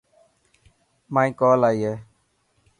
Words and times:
مائي 1.13 1.29
ڪول 1.39 1.59
آئي 1.69 1.79
هي. 1.87 1.93